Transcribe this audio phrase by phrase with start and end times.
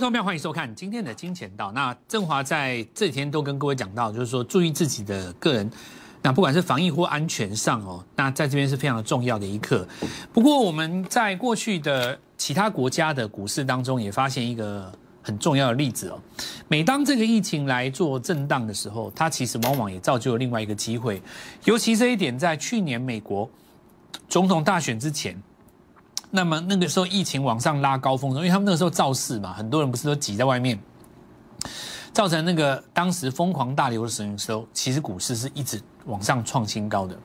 [0.00, 1.72] Hello，朋友，欢迎收看今天的金钱道。
[1.72, 5.68] 那振华在这几天都跟各位讲到，就是说注意自己的个人，
[6.22, 9.84] 那不管是防疫或安全上哦，那在这边是非常重要的一课。
[10.32, 16.22] 不过我们在过去的其他国家的股市当中，也发现一个很重要的例子哦。
[16.68, 21.20] 每当这个疫情来做震荡的时候，它其实往往也造就了另外一个机会。
[21.64, 23.50] 尤其这一点，在去年美国
[24.28, 25.36] 总统大选之前。
[26.30, 30.78] 那么那个时候疫情往上拉高峰，因为他们那个时候造势嘛，很多人不是都挤在外面，
[32.12, 34.22] 造成那个当时疯狂大流的时
[34.52, 37.16] 候，其实股市是一直往上创新高的。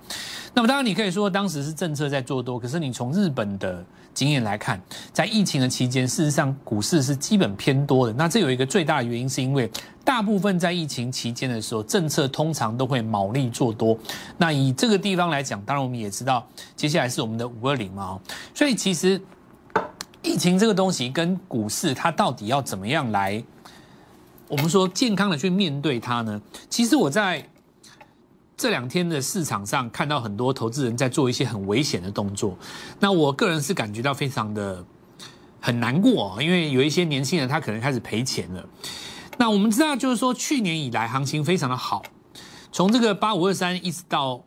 [0.54, 3.84] 那么当然你可以说当时是政策在做多，可是你从日本的
[4.14, 4.80] 经验来看，
[5.12, 8.14] 在疫情的期间，事实上股市是基本偏多的。
[8.14, 9.70] 那这有一个最大的原因，是因为
[10.06, 13.98] 大部分在疫情期间的时候，政策通常都会卯力做多。
[14.38, 18.20] 那以这个地方来讲，当然我们也知道，接下来是我们的五二零嘛，
[18.54, 19.20] 所以其实
[20.22, 23.44] 疫情这个东西跟股市它到底要怎么样来，
[24.54, 26.40] 我们说健康的去面对它呢？
[26.70, 27.44] 其实我在。
[28.56, 32.56] 这两天的市场上看到很多投资人在做一些很危险的动作，
[33.00, 34.86] 那我个人是感觉到非常的
[35.60, 38.64] 很难过，因为有一些年轻人他可能开始赔钱了。
[39.38, 42.04] 那我们知道，就是说去年以来行情非常的好，
[42.72, 44.42] 从这个八五二三一直到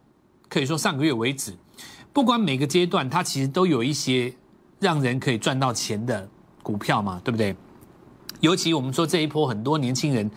[0.48, 1.52] 可以说上个月为止，
[2.12, 4.32] 不管每个阶段，它其实都有一些
[4.78, 6.26] 让人可以赚到钱的
[6.62, 7.54] 股票嘛，对不对？
[8.46, 10.30] 尤其我们说这一波很多年轻人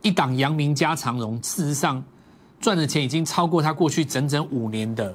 [0.00, 2.02] 一档阳明加长荣，事实上。
[2.60, 5.12] 赚的钱已经超过他过去整整五年的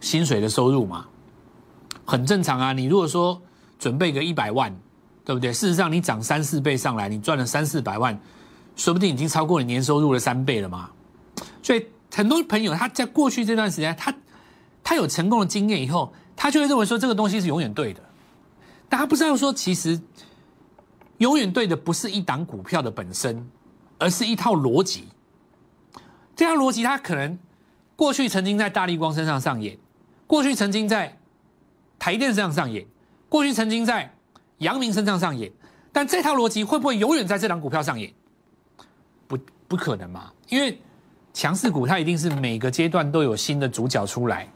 [0.00, 1.04] 薪水的收入嘛，
[2.04, 2.72] 很正常啊。
[2.72, 3.42] 你如果说
[3.76, 4.72] 准备个一百万，
[5.24, 5.52] 对不对？
[5.52, 8.16] 事实上你涨三四倍上来，你赚了三四百万，
[8.76, 10.88] 说不定已经超过你年收入的三倍了嘛。
[11.60, 14.14] 所以很多朋友他在过去这段时间，他
[14.84, 18.00] 他有成功的经验以后，他就会认为说这个东西是永远对的。
[18.88, 20.00] 但他不知道说，其实
[21.18, 23.48] 永远对的不是一档股票的本身，
[23.98, 25.08] 而是一套逻辑。
[26.34, 27.38] 这套逻辑，它可能
[27.96, 29.78] 过去曾经在大力光身上上演，
[30.26, 31.18] 过去曾经在
[31.98, 32.86] 台电身上上演，
[33.28, 34.12] 过去曾经在
[34.58, 35.50] 阳明身上上演，
[35.92, 38.12] 但这套逻辑会不会永远在这档股票上演？
[39.26, 40.30] 不，不可能嘛！
[40.50, 40.78] 因为
[41.32, 44.46] 强势股它一定是每个阶段都有新的主角出来，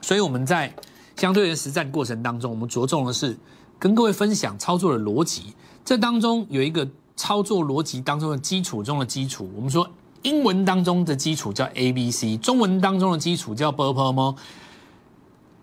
[0.00, 0.74] 所以我们在
[1.16, 3.38] 相对的实战过程当中，我们着重的是
[3.78, 5.54] 跟各位分享操作的逻辑。
[5.84, 9.88] 这当中有一个操作逻辑当中的基础中的基础，我们说。
[10.22, 14.34] 英文当中的基础叫 A B C，中文当中的基础叫 B P M。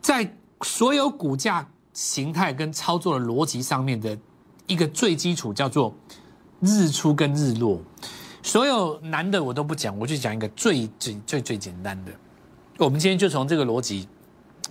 [0.01, 4.17] 在所有股价形态跟操作的逻辑上面的
[4.65, 5.93] 一个最基础叫做
[6.59, 7.79] 日出跟日落。
[8.41, 12.11] 所有难的我都不讲，我就讲一个最最最最简单的。
[12.79, 14.07] 我们今天就从这个逻辑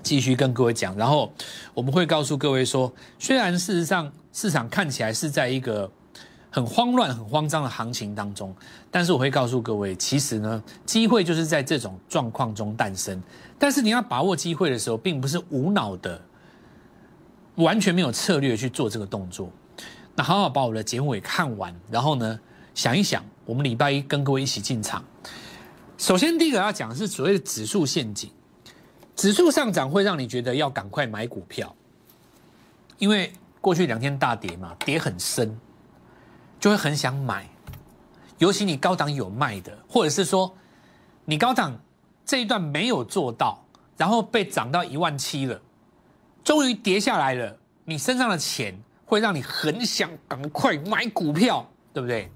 [0.02, 1.32] 继续跟各位讲，然后
[1.74, 5.90] 我们会告诉各位说，虽然事实上市场看起来是在一个。
[6.48, 8.54] 很慌乱、很慌张的行情当中，
[8.90, 13.22] 但是我会告诉各位，其实呢，机会就是在这种状况中诞生。
[13.58, 16.18] 但是你要把握机会的时候，并不是无脑的、
[17.56, 19.50] 完全没有策略去做这个动作。
[20.14, 22.40] 那好好把我的节目给看完，然后呢，
[22.74, 25.04] 想一想，我们礼拜一跟各位一起进场。
[25.98, 28.30] 首先，第一个要讲的是所谓的指数陷阱。
[29.16, 31.74] 指数上涨会让你觉得要赶快买股票，
[32.98, 35.58] 因为过去两天大跌嘛，跌很深。
[36.58, 37.46] 就会很想买，
[38.38, 40.52] 尤其你高档有卖的，或者是说
[41.26, 41.78] 你高档
[42.24, 43.62] 这一段没有做到，
[43.94, 45.60] 然后被涨到一万七了，
[46.42, 47.54] 终于跌下来了，
[47.84, 52.32] 你身上的钱会让你很想赶快买股票，对不对？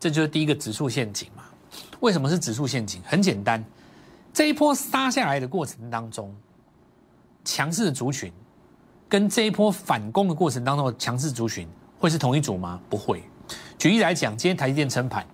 [0.00, 1.44] 这就是第一个指数陷阱嘛。
[2.00, 3.02] 为什么是指数陷阱？
[3.04, 3.62] 很简单，
[4.32, 6.34] 这一波杀下来的过程当中，
[7.44, 8.32] 强势的族群
[9.08, 11.68] 跟这一波反攻的过程当中的强势族群。
[11.98, 12.80] 会是同一组吗？
[12.90, 13.22] 不会。
[13.78, 15.24] 举例来讲，今天台积电撑盘，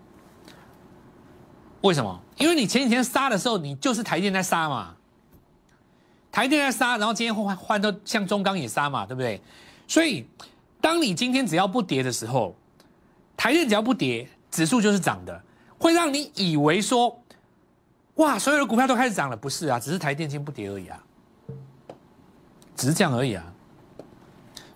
[1.80, 2.20] 为什么？
[2.36, 4.94] 因为你前几天杀的时候，你就是台积电在杀嘛。
[6.30, 9.40] 台积电在杀，然后今天换换到像中钢也杀嘛，对不对？
[9.86, 10.28] 所以，
[10.78, 12.54] 当你今天只要不跌的时候，
[13.34, 15.42] 台电只要不跌，指数就是涨的，
[15.78, 17.18] 会让你以为说，
[18.18, 19.36] 哇，所有的股票都开始涨了。
[19.36, 21.02] 不是啊，只是台电今不跌而已啊，
[22.76, 23.44] 只是这样而已啊。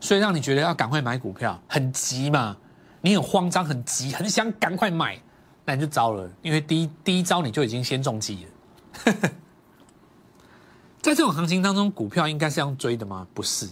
[0.01, 2.57] 所以让你觉得要赶快买股票，很急嘛？
[3.01, 5.21] 你很慌张，很急，很想赶快买，
[5.65, 8.51] 那你就糟了，因为第一第一招你就已经先中计了。
[11.01, 13.27] 在这种行情当中，股票应该是要追的吗？
[13.35, 13.69] 不是，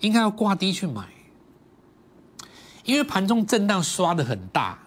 [0.00, 1.06] 应该要挂低去买，
[2.84, 4.78] 因为盘中震荡刷的很大，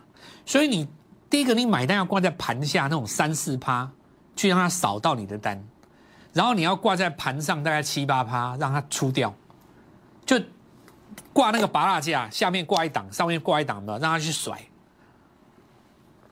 [0.45, 0.87] 所以你
[1.27, 3.89] 第一个你买单要挂在盘下那种三四趴，
[4.35, 5.63] 去让它扫到你的单，
[6.33, 9.33] 然后你要挂在盘上大概七八趴，让它出掉，
[10.25, 10.39] 就。
[11.33, 14.57] 挂那个拔蜡架，下面挂一档，上面挂一档的，让他去甩，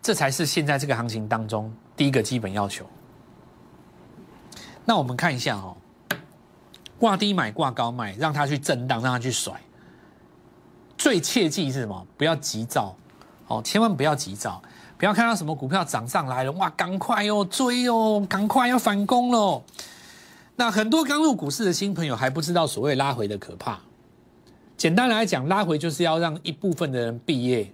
[0.01, 2.85] 这才是现在这个行情当中第一个基本要求。
[4.83, 5.75] 那我们看一下哦，
[6.97, 9.53] 挂低买，挂高卖，让它去震荡，让它去甩。
[10.97, 12.07] 最切记是什么？
[12.17, 12.95] 不要急躁，
[13.47, 14.61] 哦，千万不要急躁，
[14.99, 19.63] 不要看到什么股票涨上来了，哇，赶快哦追哦，赶快要反攻喽。
[20.57, 23.79] 那很多刚入股市的新朋友还不知道所谓拉回的可怕。
[24.75, 27.73] 简单来讲，拉回就是要让一部分的人毕业，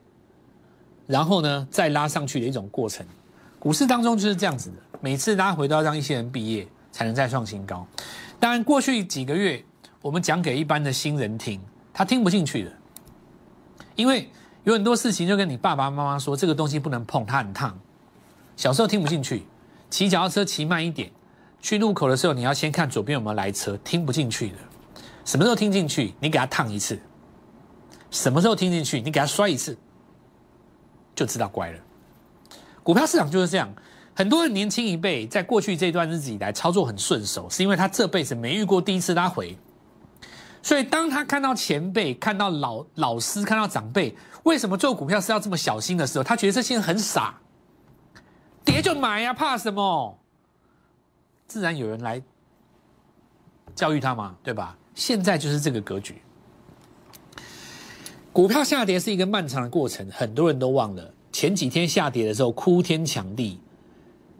[1.07, 3.03] 然后呢再拉上去的一种过程。
[3.57, 7.87] 股市当中就是这样子的，每次拉回都要让一些人毕业，才能再创新高。
[8.39, 9.65] 当然，过去几个月
[9.99, 11.59] 我们讲给一般的新人听，
[11.91, 12.71] 他听不进去的，
[13.95, 14.29] 因为
[14.65, 17.79] 有很多事情就跟你爸爸妈妈说，这个东西不能碰，它很烫。
[18.57, 19.45] 小时候听不进去，
[19.91, 21.11] 骑脚踏车骑慢一点。
[21.61, 24.55] 去路口的时候，你要先看左边有没有来车，听不进去的。
[25.23, 26.15] 什么时候听进去？
[26.19, 26.99] 你给他烫一次。
[28.09, 28.99] 什么时候听进去？
[29.01, 29.77] 你给他摔一次，
[31.13, 31.79] 就知道乖了。
[32.81, 33.71] 股票市场就是这样，
[34.15, 39.55] 很多人年轻一辈在过去这段日子以来操作很顺手，是因为他这辈子没遇过第一次拉回。
[40.65, 47.39] 所以当他看到前辈、看到老老师、看到长辈，为什么做股票是要这么小心的时候，他觉得这些人很傻，
[48.63, 50.17] 跌就买呀，怕什么？
[51.45, 52.19] 自然有人来
[53.75, 54.75] 教育他嘛，对吧？
[54.95, 56.19] 现在就是这个格局。
[58.33, 63.59] 股票下跌是一个漫长的过程，很多人都忘了前几天下跌的时候哭天抢地，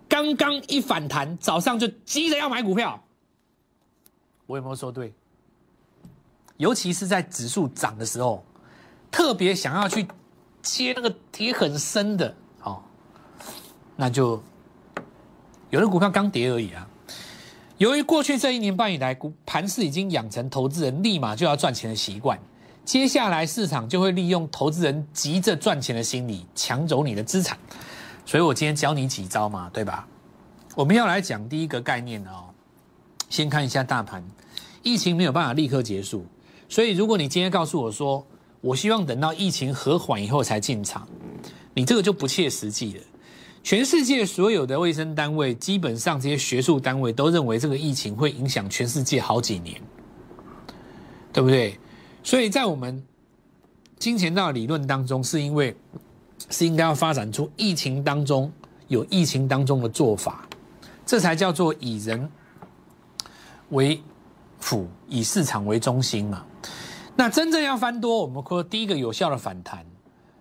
[0.09, 2.99] 刚刚一反弹，早上就急着要买股票。
[4.47, 5.13] 我有没有说对？
[6.57, 8.43] 尤其是在指数涨的时候，
[9.11, 10.07] 特别想要去
[10.61, 12.81] 接那个跌很深的，哦，
[13.95, 14.41] 那就
[15.69, 16.87] 有的股票刚跌而已啊。
[17.77, 22.39] 由于过去这一年半以来，股盘市已经养成投资人立马就要赚钱的习惯，
[22.85, 27.57] 接下来市场就会利用投资人急着赚钱的心理抢走你的资产，
[28.25, 30.07] 所以我今天教你几招嘛，对吧？
[30.73, 32.45] 我们要来讲第一个概念哦，
[33.29, 34.23] 先看一下大盘，
[34.81, 36.25] 疫情没有办法立刻结束，
[36.67, 38.25] 所以如果你今天告诉我说，
[38.61, 41.07] 我希望等到疫情和缓以后才进场，
[41.73, 43.03] 你这个就不切实际了。
[43.63, 49.81] 全世界所有的卫生单位，基本上这些学术单位都认为这个疫情会影响全世界好几年，
[51.33, 51.79] 对不对？
[52.23, 53.03] 所以在我们
[53.97, 55.75] 金钱道理论当中，是因为
[56.49, 58.51] 是应该要发展出疫情当中
[58.87, 60.47] 有疫情当中的做法，
[61.05, 62.29] 这才叫做以人
[63.69, 63.99] 为
[64.59, 66.45] 辅，以市场为中心嘛。
[67.15, 69.85] 那真正要翻多，我们说第一个有效的反弹。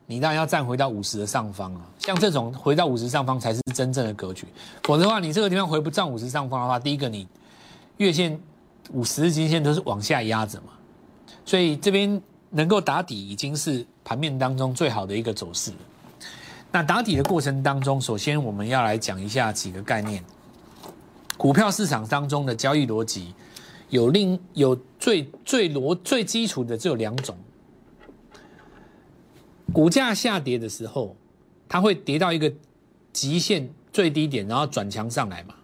[0.06, 4.46] 你当然要站回到五十的上方啊，像这种回到五十上方才是真正的格局，
[4.82, 7.26] 否则的话，你这个地方回不上五十上方的话，第一个你
[7.96, 8.38] 月线、
[8.92, 10.72] 五十日均线都是往下压着嘛，
[11.46, 15.72] 所以这边能够打底已经是盘面当中最好的一个走势。
[16.70, 20.22] 那打底的过程当中，首先我们要来讲一下几个概念，
[21.38, 23.32] 股票市场当中的交易逻辑
[23.94, 27.36] 有另有最最逻最基础的只有两种。
[29.72, 31.14] 股价下跌的时候，
[31.68, 32.52] 它会跌到一个
[33.12, 35.54] 极限最低点，然后转强上来嘛。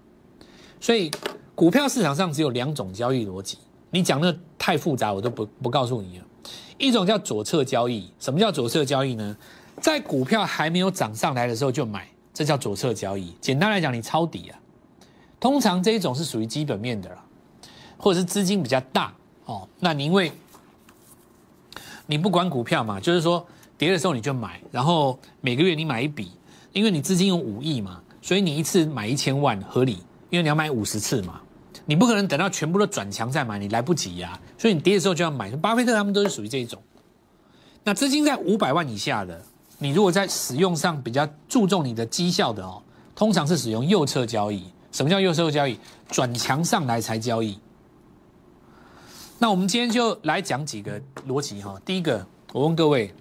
[0.81, 1.11] 所以
[1.57, 3.59] 股票市场上只有两种交易逻辑，
[3.91, 6.25] 你讲的太复杂，我都不不告诉你了。
[6.79, 9.37] 一种叫左侧交易，什么叫左侧交易呢？
[9.81, 13.35] 在股票还没有涨上来的时候就买，这叫左侧交易。
[13.41, 14.61] 简单来讲，你抄底啊。
[15.41, 17.25] 通常这一种是属于基本面的啦，
[18.01, 19.13] 或者是资金比较大
[19.45, 19.69] 哦。
[19.79, 20.33] 那你因为
[22.07, 23.47] 你不管股票嘛，就是说。
[23.81, 26.33] 跌的时候你就买，然后每个月你买一笔，
[26.75, 29.93] 因为你资金有五亿嘛，所以你一次买一千万合理，
[30.29, 31.41] 因为你要买五十次嘛，
[31.87, 35.51] 你不可能等到全部都转强再买，你来不及呀，所以你跌的时候就要买。
[35.53, 36.79] 巴菲特他们都是属于这一种。
[37.83, 39.43] 那资金在五百万以下的，
[39.79, 42.83] 你如果在使用上比较注重你的绩效的哦，
[43.17, 44.63] 通常是使用右侧交易。
[44.93, 45.79] 什么叫右侧交易？
[46.11, 47.59] 转强上来才交易。
[49.43, 51.81] 那我们今天就来讲几个逻辑哈。
[51.83, 53.13] 第一个，我问各位。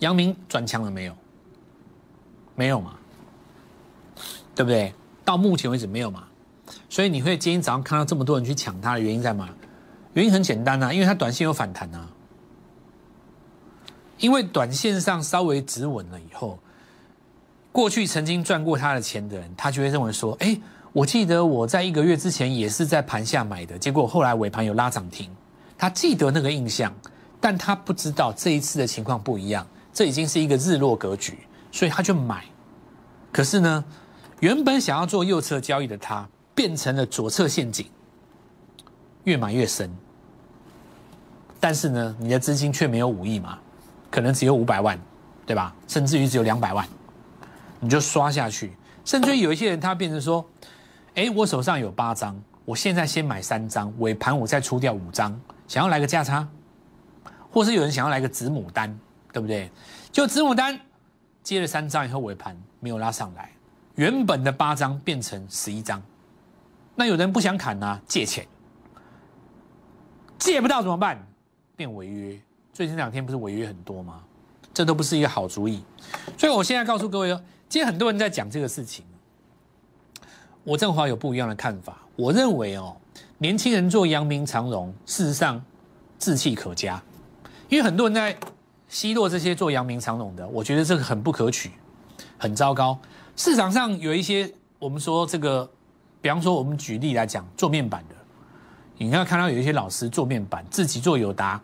[0.00, 1.16] 杨明转强了没有？
[2.54, 2.94] 没有嘛，
[4.54, 4.92] 对不对？
[5.24, 6.24] 到目前为止没有嘛，
[6.90, 9.48] 所以你会今天早上看到这么多人去抢它的原因在哪？
[10.12, 12.06] 原因很简单啊，因为它短线有反弹啊。
[14.18, 16.58] 因为短线上稍微止稳了以后，
[17.72, 20.60] 过去曾经赚过他的钱的人，他就会认为说：哎，
[20.94, 25.28] 我记得我在一个月之前也是在盘下买的，结果后来尾盘有拉涨停，
[25.76, 26.94] 他记得那个印象，
[27.40, 29.66] 但他不知道这一次的情况不一样。
[29.92, 31.40] 这已经是一个日落格局，
[31.72, 32.44] 所以他就买。
[33.32, 33.84] 可是呢，
[34.38, 37.86] 原本想要做右侧交易的他，变成了左侧陷阱，
[39.24, 39.92] 越买越深。
[41.58, 43.58] 但是呢，你的资金却没有五亿嘛，
[44.12, 44.96] 可能只有五百万，
[45.44, 45.74] 对吧？
[45.88, 46.86] 甚至于只有两百万，
[47.80, 48.76] 你就刷下去。
[49.04, 50.42] 甚至于有一些人他变成说，
[51.14, 56.46] 哎，我手上有八张，我现在先买三张，尾盘我再出掉五张，想要来个价差，
[57.50, 58.98] 或是有人想要来个子母单，
[59.32, 59.70] 对不对？
[60.10, 60.78] 就子母单
[61.42, 63.52] 接了三张以后，尾盘没有拉上来，
[63.94, 66.02] 原本的八张变成十一张，
[66.96, 68.44] 那有人不想砍呢，借钱。
[70.36, 71.24] 借不到怎么办？
[71.76, 72.38] 变违约。
[72.72, 74.20] 最近两天不是违约很多吗？
[74.74, 75.84] 这都不是一个好主意。
[76.36, 79.04] 所以我现在告诉各位哦，今天很多人在讲这个事情，
[80.64, 81.98] 我正好有不一样的看法。
[82.16, 82.96] 我认为哦，
[83.38, 85.62] 年轻人做阳明长荣，事实上
[86.18, 87.00] 志气可嘉，
[87.68, 88.36] 因为很多人在
[88.88, 91.72] 奚落这些做阳明长荣的，我觉得这个很不可取，
[92.38, 92.98] 很糟糕。
[93.36, 95.68] 市场上有一些我们说这个，
[96.20, 98.14] 比方说我们举例来讲，做面板的。
[98.96, 101.60] 你要看到有一些老师做面板，自己做友达，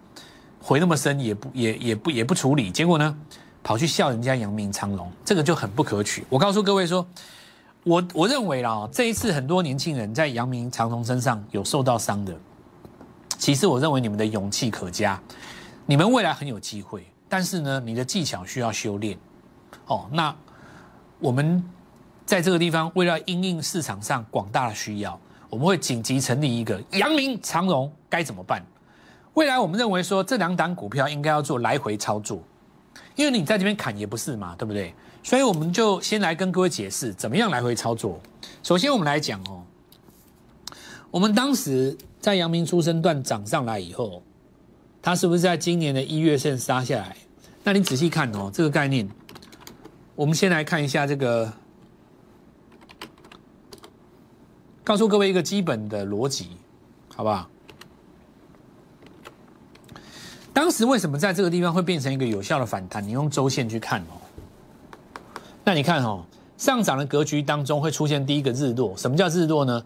[0.61, 3.17] 回那么深也不也也不也不处理，结果呢，
[3.63, 6.25] 跑去笑人家阳明长荣，这个就很不可取。
[6.29, 7.07] 我告诉各位说，
[7.85, 12.37] 我我认为啦，这一次很多年轻人在阳明长隆身上有受到伤的，
[13.39, 15.21] 其实我认为你们的勇气可嘉，
[15.87, 19.17] 你们未来很有机会，但是呢，你的技巧需要修炼。
[19.87, 20.35] 哦，那
[21.19, 21.65] 我们
[22.27, 25.19] 在这个地方为了应应市场上广大的需要。
[25.49, 28.65] 我们会紧急成立一个阳明长荣，该怎么办？
[29.35, 32.41] 未来我们认为说这两档股票应该要做来回操作，
[33.17, 34.95] 因为你在这边砍也不是嘛，对不对？
[35.23, 38.21] 所以我们就先来跟各位解释怎么样来回操作。
[38.63, 39.63] 首先我们来讲哦，
[41.11, 44.23] 我们当时在阳明出生段涨上来以后，
[45.03, 47.17] 它是不是在今年的一月线杀下来？
[47.63, 49.09] 那你仔细看哦，这个概念，
[50.15, 51.53] 我们先来看一下这个。
[54.83, 56.49] 告诉各位一个基本的逻辑，
[57.15, 57.49] 好不好？
[60.53, 63.07] 当时为什么在这个地方会变成一个有效的反弹？
[63.07, 64.19] 你用周线去看哦。
[65.65, 66.25] 那你看哦，
[66.57, 68.97] 上涨的格局当中会出现第一个日落。
[68.97, 69.83] 什么叫日落呢？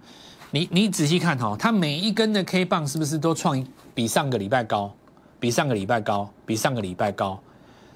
[0.50, 3.64] 你你仔细看哈，它每一根的 K 棒是不是都创
[3.94, 4.94] 比上个礼拜高？
[5.40, 6.30] 比上个礼拜高？
[6.46, 7.40] 比上个礼拜高？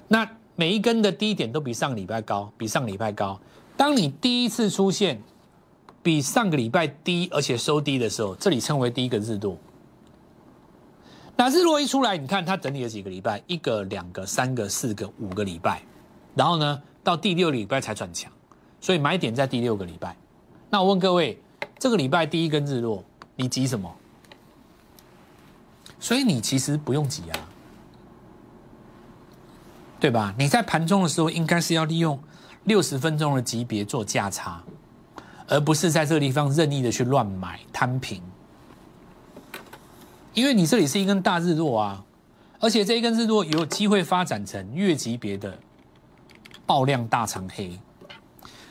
[0.07, 2.51] 那每一根的低点都比上个礼拜高？
[2.57, 3.39] 比上个礼拜高？
[3.77, 5.21] 当你第一次出现。
[6.01, 9.57] 比上个礼拜低，而且收低的时候，这里称为第一个日落。
[11.35, 15.81] 那日落一出来，你看它整理了几个礼拜，一个、两个、三个、四个、五个礼拜，
[16.35, 18.31] 然后呢，到第六礼拜才转强，
[18.79, 20.15] 所以买点在第六个礼拜。
[20.69, 21.41] 那我问各位，
[21.79, 23.03] 这个礼拜第一根日落，
[23.35, 23.91] 你急什么？
[25.99, 27.49] 所以你其实不用急啊，
[29.99, 30.35] 对吧？
[30.37, 32.21] 你在盘中的时候，应该是要利用
[32.65, 34.63] 六十分钟的级别做价差。
[35.47, 38.21] 而不是在这个地方任意的去乱买摊平，
[40.35, 42.05] 因为你这里是一根大日落啊，
[42.59, 45.57] 而且这一根日落有机会发展成月级别的
[46.69, 47.71] 爆量大长黑。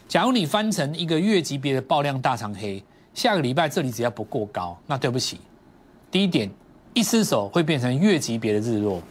[0.07, 2.81] 假如你翻成一个月级别的爆量大长黑，
[3.12, 5.40] 下个礼拜这里只要不过高，那对不起，
[6.09, 6.49] 第一点
[6.95, 9.02] 一失手会变成月级别的日落，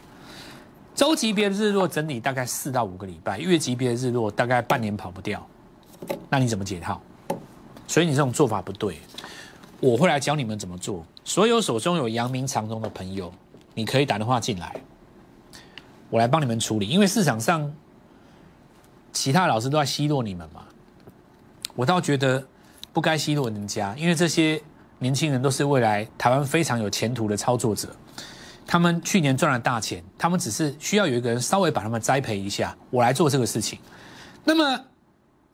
[0.94, 5.46] 周级别的日落整理大概四到五个礼拜，月级别的日落大概半年跑不掉，
[6.30, 6.98] 那你怎么解套？
[7.86, 9.00] 所以你这种做法不对，
[9.80, 11.04] 我会来教你们怎么做。
[11.24, 13.30] 所有手中有阳明长中的朋友，
[13.74, 14.74] 你可以打电话进来，
[16.08, 16.88] 我来帮你们处理。
[16.88, 17.70] 因为市场上
[19.12, 20.64] 其他老师都在奚落你们嘛，
[21.74, 22.46] 我倒觉得
[22.92, 24.62] 不该奚落人家，因为这些
[24.98, 27.88] 年轻人都是未来台湾非常有前途的操作者，
[28.66, 33.78] 他们去年赚了大钱，他们只是需要有一个人稍微把他们栽培一下，我来做这个事情。
[34.44, 34.84] 那么。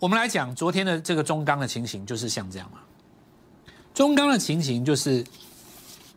[0.01, 2.79] 我们来讲昨天的这个中钢的情形，就是像这样嘛。
[3.95, 5.25] 中钢的情形就是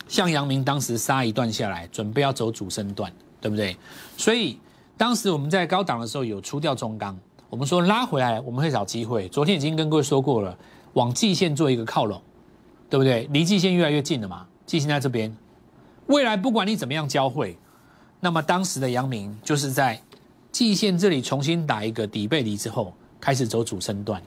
[0.09, 3.77] 像阳明当时杀一段下来，准备要走主升段，对不对？
[4.17, 4.59] 所以
[4.97, 7.17] 当时我们在高档的时候有出掉中钢，
[7.49, 9.27] 我们说拉回来我们会找机会。
[9.29, 10.57] 昨天已经跟各位说过了，
[10.93, 12.21] 往季线做一个靠拢，
[12.89, 13.27] 对不对？
[13.31, 15.35] 离季线越来越近了嘛，季线在这边，
[16.07, 17.57] 未来不管你怎么样交汇，
[18.19, 20.01] 那么当时的阳明就是在
[20.51, 22.93] 季线这里重新打一个底背离之后。
[23.19, 24.21] 开始走主升段，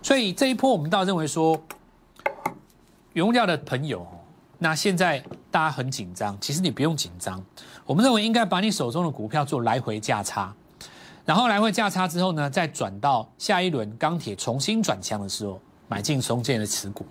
[0.00, 1.60] 所以这一波我们倒认为说，
[3.12, 4.06] 原料的朋友，
[4.56, 5.18] 那现在
[5.50, 7.44] 大家很紧张，其实你不用紧张。
[7.84, 10.54] 我们认为应该把你手中的股票做来回价差，
[11.26, 17.04] 然后来回价差之后呢，再转到下一轮钢铁重新转强的时候，买进松建的持股。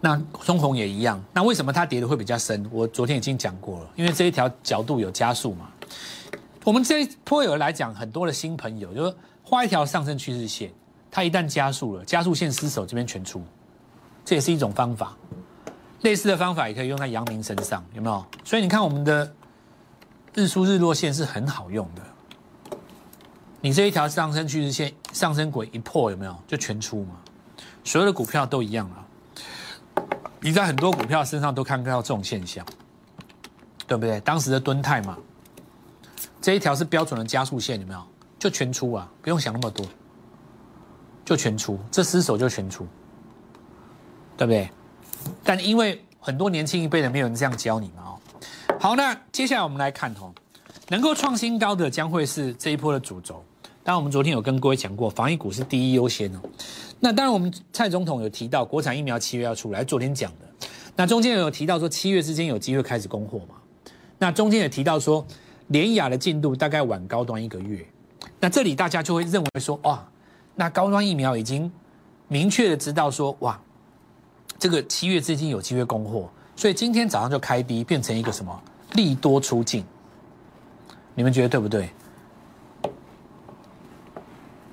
[0.00, 1.20] 那中红也一样。
[1.32, 2.64] 那为什么它跌的会比较深？
[2.70, 5.68] 我昨天已经讲过了，因为这一条角度有加速嘛。
[6.62, 9.12] 我们这一波有来讲很多的新朋友，就说。
[9.48, 10.72] 画一条上升趋势线，
[11.08, 13.40] 它一旦加速了，加速线失守，这边全出，
[14.24, 15.16] 这也是一种方法。
[16.00, 18.26] 类似的方法也可以用在阳明身上，有没有？
[18.42, 19.32] 所以你看我们的
[20.34, 22.02] 日出日落线是很好用的。
[23.66, 27.16] 你这一条上升趋势线上升轨一破，有没有就全出嘛？
[27.82, 29.02] 所有的股票都一样啊。
[30.40, 32.64] 你在很多股票身上都看到这种现象，
[33.84, 34.20] 对不对？
[34.20, 35.18] 当时的敦泰嘛，
[36.40, 38.00] 这一条是标准的加速线，有没有？
[38.38, 39.84] 就全出啊，不用想那么多，
[41.24, 42.86] 就全出，这失手就全出，
[44.36, 44.70] 对不对？
[45.42, 48.20] 但因为很多年轻一辈的没有人这样教你嘛哦。
[48.78, 50.32] 好，那接下来我们来看哦，
[50.86, 53.44] 能够创新高的将会是这一波的主轴。
[53.86, 56.40] 当然，我们昨天有跟各位讲过，防疫股是第一优先哦。
[56.98, 60.66] 那当然，我们蔡总统有提到国产疫苗七月要出来，昨天讲的。
[60.96, 63.54] 那中间有提到说七月之间有机会开始供货嘛？
[64.18, 65.24] 那中间也提到说
[65.68, 67.86] 联雅的进度大概晚高端一个月。
[68.40, 70.04] 那这里大家就会认为说，哇，
[70.56, 71.70] 那高端疫苗已经
[72.26, 73.56] 明确的知道说，哇。
[74.58, 78.60] 这个七月之间有机会供货，所以今天早上就开低，变成一个什么
[78.94, 79.84] 利多出尽？
[81.14, 81.88] 你们觉得对不对？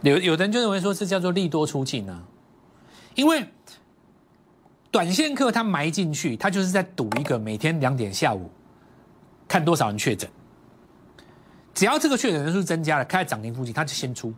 [0.04, 2.24] 有有的人就认为说是叫做利多出尽呢，
[3.16, 3.48] 因为
[4.92, 8.52] 短线客他埋进去，他就是在赌一个每天两点下午
[9.48, 10.30] 看多少人确诊，
[11.74, 14.34] 只要这个确诊人数增加了，开在涨停附近，他就先出，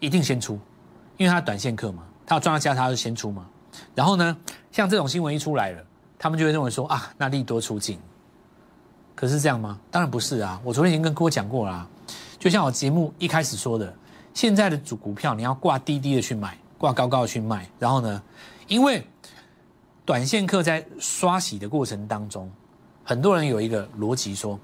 [0.00, 0.58] 一定先出，
[1.16, 3.48] 因为他短线客嘛，他要赚到价，他就先出嘛。
[3.94, 4.36] 然后呢，
[4.72, 5.84] 像这种新闻一出来了，
[6.18, 7.98] 他们就会认为说啊，那利多出尽。
[9.14, 9.78] 可是这样吗？
[9.90, 10.60] 当然不是啊！
[10.64, 11.88] 我昨天已经跟各位讲过了，
[12.38, 13.92] 就像我节目一开始说的，
[14.38, 17.68] 现在的主股票你要挂低低的去买，挂高高的去卖。
[17.76, 18.22] 然后呢，
[18.68, 19.04] 因为
[20.04, 22.48] 短线客在刷洗的过程当中，
[23.02, 24.56] 很多人有一个逻辑说，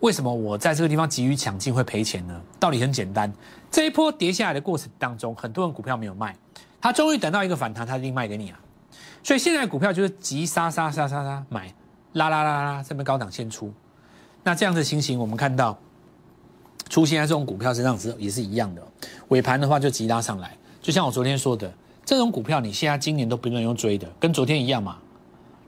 [0.00, 2.40] 为什么我在这个地方急于抢进会赔钱呢？
[2.58, 3.30] 道理很简单，
[3.70, 6.34] 这一波跌下来的过程当中，很多人股票没有卖。
[6.80, 8.58] 他终于等到一个反弹，他一定卖给你啊！
[9.22, 11.70] 所以现在股票就是急杀杀杀杀杀买，
[12.14, 13.70] 拉拉拉拉这边高档先出。
[14.42, 15.78] 那这样的情形，我们看到
[16.88, 18.82] 出现在这种股票身上时也是一样的。
[19.28, 21.72] 尾盘的话就急拉上来，就像我昨天说的，
[22.04, 24.98] 这种股票你现在今年都不能用追的，跟昨天一样嘛。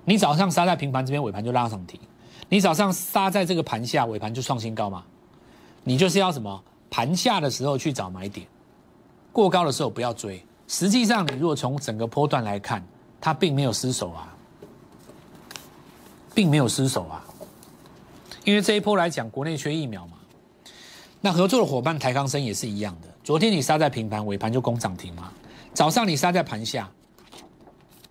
[0.04, 2.00] 你早上杀在平盘这边，尾盘就拉上停；
[2.48, 5.04] 你早上杀在这个盘下，尾盘就创新高嘛。
[5.84, 8.46] 你就是要什么盘下的时候去找买点，
[9.32, 10.42] 过高的时候不要追。
[10.66, 12.82] 实际上，你如果从整个波段来看，
[13.20, 14.34] 它并没有失手啊，
[16.34, 17.24] 并没有失手啊，
[18.44, 20.14] 因为这一波来讲，国内缺疫苗嘛，
[21.20, 23.08] 那合作的伙伴台康生也是一样的。
[23.22, 25.24] 昨天你杀在平盘，尾盘就攻涨停嘛；
[25.74, 26.88] 早上你杀在盘下，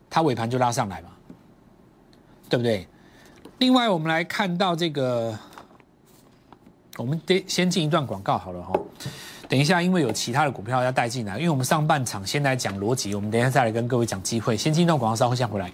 [0.09, 1.09] 它尾盘就拉上来嘛，
[2.47, 2.87] 对不对？
[3.57, 5.37] 另外，我们来看到这个，
[6.97, 8.79] 我们得先进一段广告好了哈。
[9.49, 14.55] 等一下，因为有其他的股票要带进来，因为我们上半场先来讲逻辑，我们等一下再来跟各位讲机会。
[14.55, 15.71] 先进一段广告，稍后先回来。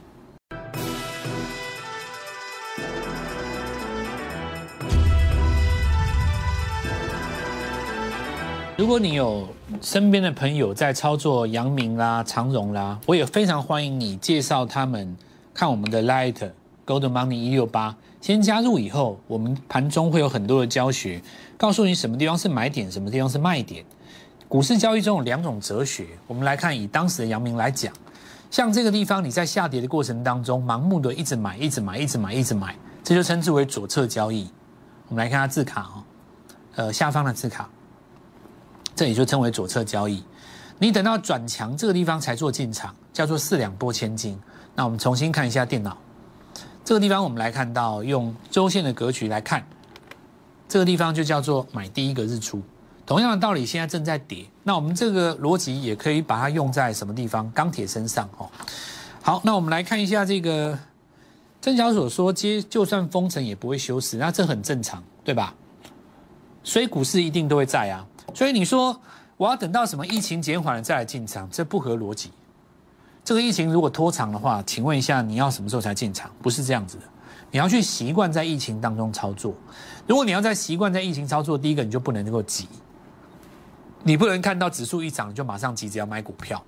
[8.77, 9.47] 如果你有
[9.81, 15.15] 身边的朋友在操作阳明啦、长荣啦，我也非常欢迎你介绍他们
[15.53, 16.51] 看我们的 Light
[16.85, 17.95] Gold Money 一六八。
[18.19, 21.21] 先加入以后，我们盘中会有很多的教学。
[21.55, 23.85] 告诉你什么地方是买点，什么地方是卖点。
[24.49, 27.93] 股市交易中有两种哲学，我们来看以当时的阳明来讲，
[28.51, 34.49] 像这个地方你在下跌的过程当中，盲目的一直买，一直买，一直买，一直买，这就称之为左侧交易。
[35.07, 36.03] 我们来看下字卡哦，
[36.75, 37.69] 呃下方的字卡，
[38.95, 40.23] 这里就称为左侧交易。
[40.79, 44.39] 你等到转强这个地方才做进场，叫做四两拨千斤。
[44.73, 45.97] 那我们重新看一下电脑，
[46.83, 49.65] 这个地方我们来看到用周线的格局来看。
[50.67, 52.61] 这个地方就叫做买第一个日出，
[53.05, 54.45] 同样的道理，现在正在跌。
[54.63, 57.49] 那我们这个逻辑也可以把它用在什么地方？
[57.51, 58.49] 钢铁身上哦。
[59.21, 60.77] 好，那我们来看一下这个
[61.61, 65.53] 曾小所说，接就算封城也不会休市，那这很正常，对吧？
[66.63, 68.05] 所以股市一定都会在啊。
[68.33, 68.99] 所以你说
[69.37, 72.31] 我要等到什么疫情减缓了再来进场，这不合逻辑。
[73.23, 76.29] 这个疫情如果拖长的话，请问一下，你要什么时候才进场？
[76.41, 77.03] 不是这样子的。
[77.51, 79.53] 你要去习惯在疫情当中操作。
[80.05, 82.67] 如果你要在习惯在疫情操作，第一个你就不能够急，
[84.03, 86.61] 你不能看到指数一涨你就马上急着要买股票。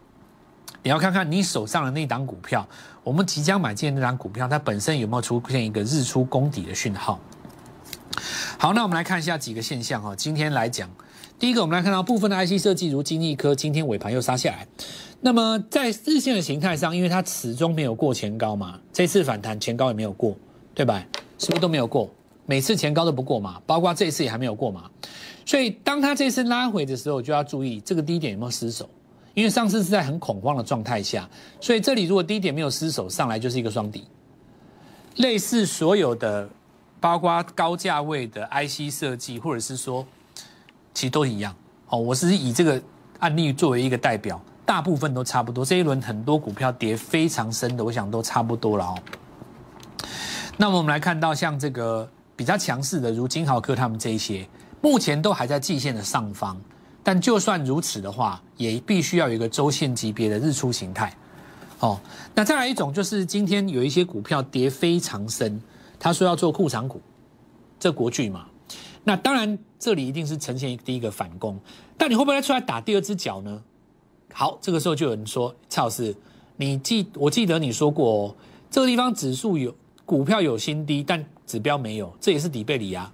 [0.84, 2.65] 你要看看你手上的那档股票，
[3.04, 7.20] 我们即将买进的那档股票，它本身有没有出现一个日出攻底的讯号？
[8.58, 10.15] 好，那我们来看一下几个现象哈。
[10.15, 10.89] 今天来讲，
[11.39, 14.67] 第一个我们来看到部分的 IC 设计，如金立科，今天尾盘又杀下来。
[15.21, 20.36] 那么在日线的形态上，因为它始终没有过前高嘛，这次反弹前高也没有过。
[20.73, 21.04] 对吧？
[21.39, 22.08] 是不是都没有过？
[22.45, 24.89] 每次前高都不过嘛，包括这一次也还没有过嘛。
[25.43, 28.88] 所以当它这次拉回的时候，就要注意这个低点有没有失守。
[29.34, 31.28] 因为上次是在很恐慌的状态下，
[31.60, 34.04] 所以这里如果低点没有失守，上来就是一个双底。
[35.15, 36.47] 类似所有的，
[37.00, 40.06] 包括高价位的 IC 设计，或者是说，
[40.97, 41.53] 其实都一样。
[41.89, 42.81] 哦，我是以这个
[43.19, 45.63] 案例作为一个代表，大部分都差不多。
[45.63, 48.97] 这一轮很多股票跌非常深的，我想都差不多了哦。
[50.57, 54.49] 那么我们来看到像这个比较强势的，如金豪科他们这一些，
[54.81, 56.60] 目前都还在季线的上方。
[57.03, 61.13] 但就算如此的话，也必须要有一个周线级别的日出形态。
[61.77, 61.99] 哦，
[62.33, 65.62] 那再来一种就是今天有一些股票跌非常深，
[65.99, 66.99] 他说要做库藏股，
[67.79, 68.47] 这国巨嘛。
[69.03, 71.60] 那当然这里一定是呈现第一个反攻，
[71.98, 73.62] 但你会不会出来打第二只脚呢？
[74.34, 76.16] 好，这个时候就有人说蔡老师，
[76.56, 78.36] 你记我记得你说过哦，
[78.70, 79.74] 这个地方指数有
[80.06, 83.12] 股票有新低，但指标没有，这也是底背离啊，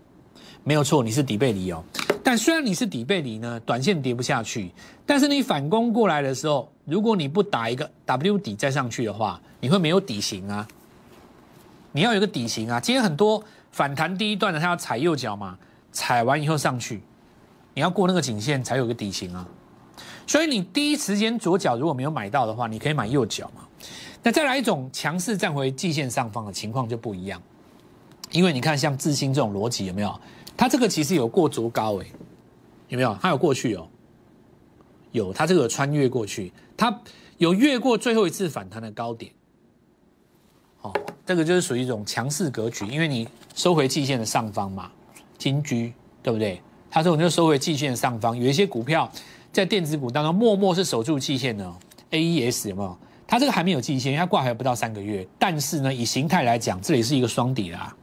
[0.64, 1.84] 没有错，你是底背离哦。
[2.24, 4.72] 但虽然你是底背离呢，短线跌不下去，
[5.06, 10.66] 但是你反攻过来的时候，如果你不打一个 W 底再上去的话，你会没有底型啊。
[11.92, 12.80] 你要有个底型啊。
[12.80, 15.58] 今天很多反弹第一段的，它要踩右脚嘛，
[15.94, 17.02] 踩完以后上去，
[17.74, 19.48] 你要过那个颈线才有个底型啊。
[20.28, 23.62] 所以你第一时间左脚如果没有买到的话，你可以买右脚嘛。
[24.22, 27.42] 那再来一种强势站回季线上方的情况就不一样，
[28.32, 30.20] 因为你看像智新这种逻辑有没有？
[30.56, 32.08] 它这个其实有过足高诶，
[32.88, 33.18] 有没有？
[33.22, 33.88] 它有过去哦，
[35.12, 36.98] 有，它这个穿越过去，它
[37.38, 39.32] 有越过最后一次反弹的高点，
[40.84, 40.94] 哦，
[41.26, 44.90] 这个就是属于一种强势格局，因为你收回季线的上方嘛，
[45.44, 46.62] 金居对不对？
[46.90, 49.12] 它这种就收回季线上方，有一些股票
[49.52, 51.70] 在电子股当中默默是守住季线的
[52.12, 52.98] ，A E S 有没有？
[53.28, 57.94] 它这个还没有季线，因为它挂还不到三个月，但是呢，以形态来讲，这里是一个双底啦。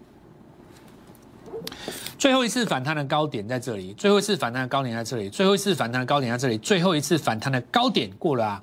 [2.18, 8.62] 最后一次反弹的高点在这里，最后一次反弹的高点在这里，最后一次反弹的高点在这里，最后一次反弹的高点过了啊！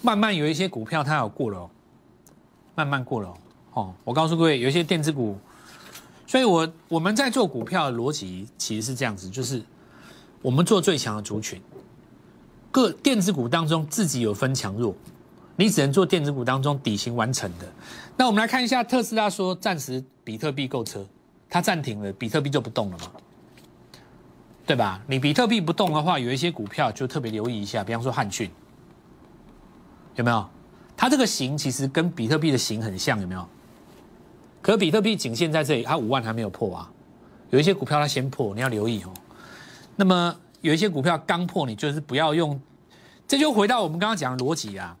[0.00, 1.68] 慢慢有一些股票它有过了，
[2.74, 3.36] 慢慢过了哦。
[3.76, 5.36] 哦我告诉各位，有一些电子股，
[6.26, 9.62] 所以我我们在做股票的逻辑其实是这样子，就是
[10.40, 11.60] 我们做最强的族群，
[12.70, 14.94] 各电子股当中自己有分强弱。
[15.58, 17.70] 你只能做电子股当中底型完成的。
[18.16, 21.06] 那我们来看一下特斯拉说暂时比特币购车，
[21.48, 23.10] 它暂停了，比特币就不动了嘛？
[24.66, 25.02] 对吧？
[25.06, 28.50] 你比特币不动的话，有一些股票就特别留意一下，比方说汉讯，
[30.14, 30.48] 有没有？
[30.96, 33.46] 它这个型其实跟比特币的型很像，有没有？
[34.66, 36.90] 可比特币仅限在这里，它五万还没有破啊。
[37.50, 39.14] 有一些股票它先破，你要留意哦。
[39.94, 42.60] 那么有一些股票刚破，你就是不要用。
[43.28, 44.96] 这就回到我们刚刚讲的逻辑啊。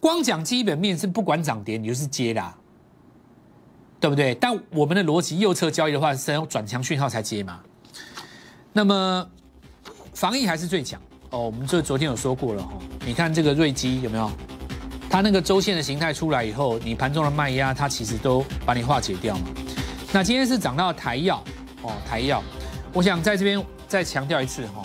[0.00, 2.56] 光讲基本面是不管涨跌，你就是接啦，
[4.00, 4.34] 对不对？
[4.34, 7.60] 但我们的逻辑右侧交易的话是要转强讯号才接嘛。
[8.72, 9.30] 那么
[10.12, 11.00] 防疫还是最强
[11.30, 11.38] 哦。
[11.38, 12.72] 我们这昨天有说过了哈，
[13.06, 14.28] 你看这个瑞基有没有？
[15.14, 19.42] 它那个周线的形态出来以后，你盘中的卖压它其实都把你化解掉嘛。
[20.12, 21.40] 那今天是涨到台药
[21.82, 22.42] 哦，台药，
[22.92, 24.82] 我想在这边再强调一次哈，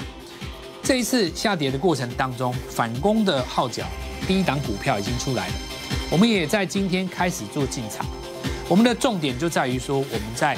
[0.83, 3.83] 这一次下跌的过程当中，反攻的号角。
[4.27, 5.53] 第一档股票已经出来了，
[6.11, 8.05] 我们也在今天开始做进场。
[8.67, 10.55] 我们的重点就在于说，我们在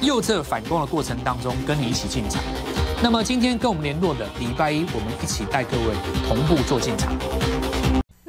[0.00, 2.42] 右侧反攻的过程当中跟你一起进场。
[3.02, 5.94] 那么今天跟我们联络的礼拜一，我们一起带各位
[6.26, 7.12] 同步做进场。